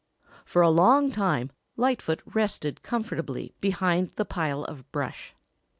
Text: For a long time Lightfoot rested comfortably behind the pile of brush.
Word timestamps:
For 0.45 0.63
a 0.63 0.71
long 0.71 1.11
time 1.11 1.51
Lightfoot 1.77 2.23
rested 2.25 2.81
comfortably 2.81 3.53
behind 3.61 4.09
the 4.15 4.25
pile 4.25 4.63
of 4.63 4.91
brush. 4.91 5.35